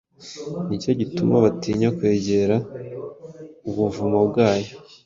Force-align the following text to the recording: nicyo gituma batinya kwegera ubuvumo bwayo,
nicyo 0.67 0.91
gituma 0.99 1.35
batinya 1.45 1.89
kwegera 1.97 2.55
ubuvumo 3.69 4.19
bwayo, 4.29 4.73